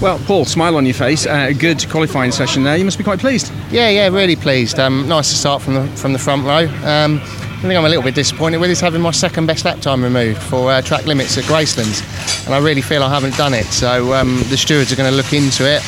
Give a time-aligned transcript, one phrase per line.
[0.00, 1.26] Well, Paul, smile on your face.
[1.26, 2.74] Uh, a good qualifying session there.
[2.74, 3.52] You must be quite pleased.
[3.70, 4.78] Yeah, yeah, really pleased.
[4.78, 6.66] Um, nice to start from the from the front row.
[6.88, 9.80] Um, the thing I'm a little bit disappointed with is having my second best lap
[9.80, 12.00] time removed for uh, track limits at Gracelands,
[12.46, 13.66] and I really feel I haven't done it.
[13.66, 15.86] So um, the stewards are going to look into it.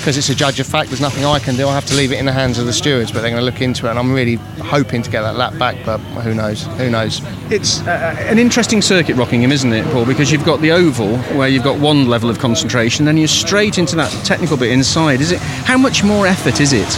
[0.00, 1.68] Because it's a judge of fact, there's nothing I can do.
[1.68, 3.44] I have to leave it in the hands of the stewards, but they're going to
[3.44, 5.76] look into it, and I'm really hoping to get that lap back.
[5.84, 6.64] But who knows?
[6.78, 7.20] Who knows?
[7.52, 10.06] It's uh, an interesting circuit, Rockingham, isn't it, Paul?
[10.06, 13.76] Because you've got the oval where you've got one level of concentration, then you're straight
[13.76, 15.20] into that technical bit inside.
[15.20, 15.38] Is it?
[15.38, 16.88] How much more effort is it?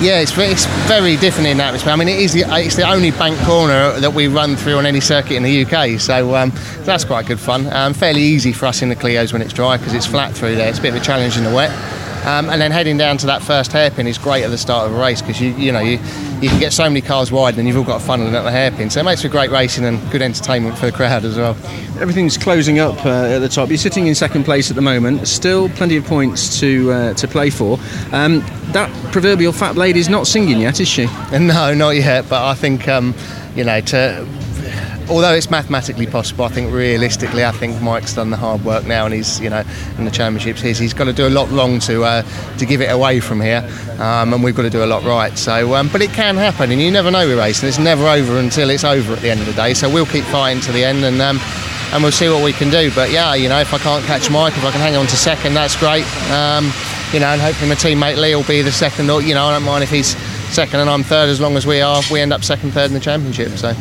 [0.00, 1.92] Yeah, it's, it's very different in that respect.
[1.92, 4.86] I mean, it is the, it's the only bank corner that we run through on
[4.86, 7.72] any circuit in the UK, so um, that's quite good fun.
[7.72, 10.56] Um, fairly easy for us in the Clios when it's dry because it's flat through
[10.56, 10.68] there.
[10.68, 11.70] It's a bit of a challenge in the wet.
[12.24, 14.96] Um, and then heading down to that first hairpin is great at the start of
[14.96, 15.98] a race because you you know you,
[16.40, 18.50] you can get so many cars wide and you've all got a funnel at the
[18.50, 18.90] hairpin.
[18.90, 21.56] So it makes for great racing and good entertainment for the crowd as well.
[22.00, 23.68] Everything's closing up uh, at the top.
[23.68, 25.28] You're sitting in second place at the moment.
[25.28, 27.78] Still plenty of points to uh, to play for.
[28.12, 28.40] Um,
[28.72, 31.06] that proverbial fat lady's not singing yet, is she?
[31.44, 32.28] No, not yet.
[32.28, 33.14] But I think um,
[33.54, 34.26] you know to
[35.08, 39.04] although it's mathematically possible, I think realistically, I think Mike's done the hard work now,
[39.04, 39.62] and he's you know
[39.98, 40.60] in the championships.
[40.60, 42.22] He's, he's got to do a lot long to uh,
[42.58, 45.36] to give it away from here, um, and we've got to do a lot right.
[45.38, 47.68] So, um, but it can happen, and you never know with racing.
[47.68, 49.74] It's never over until it's over at the end of the day.
[49.74, 51.20] So we'll keep fighting to the end, and.
[51.20, 51.40] Um,
[51.92, 52.90] and we'll see what we can do.
[52.92, 55.16] But yeah, you know, if I can't catch Mike, if I can hang on to
[55.16, 56.04] second, that's great.
[56.32, 56.72] Um,
[57.12, 59.10] you know, and hopefully my teammate Lee will be the second.
[59.10, 60.16] Or you know, I don't mind if he's
[60.54, 62.94] second and I'm third, as long as we are, we end up second, third in
[62.94, 63.50] the championship.
[63.58, 63.74] So.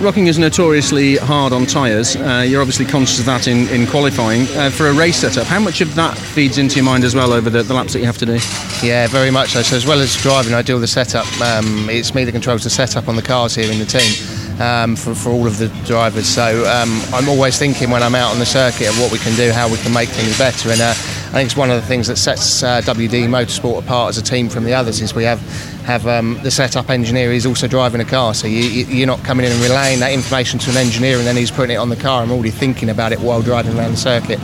[0.00, 2.16] Rocking is notoriously hard on tyres.
[2.16, 4.42] Uh, you're obviously conscious of that in, in qualifying.
[4.56, 7.32] Uh, for a race setup, how much of that feeds into your mind as well
[7.32, 8.38] over the, the laps that you have to do?
[8.82, 9.62] Yeah, very much so.
[9.62, 11.26] So, as well as driving, I do all the setup.
[11.40, 14.12] Um, it's me that controls the setup on the cars here in the team.
[14.60, 16.26] Um, for, for all of the drivers.
[16.26, 19.34] So um, I'm always thinking when I'm out on the circuit of what we can
[19.34, 20.68] do, how we can make things better.
[20.68, 20.92] And uh,
[21.30, 24.22] I think it's one of the things that sets uh, WDE Motorsport apart as a
[24.22, 25.40] team from the others is we have
[25.84, 28.34] have um, the setup engineer is also driving a car.
[28.34, 31.36] So you, are not coming in and relaying that information to an engineer and then
[31.36, 32.20] he's putting it on the car.
[32.20, 34.40] I'm already thinking about it while driving around the circuit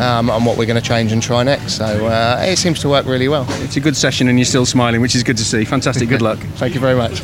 [0.00, 1.74] um, on what we're going to change and try next.
[1.74, 3.44] So uh, it seems to work really well.
[3.62, 5.66] It's a good session and you're still smiling, which is good to see.
[5.66, 6.08] Fantastic.
[6.08, 6.38] Good luck.
[6.54, 7.20] Thank you very much.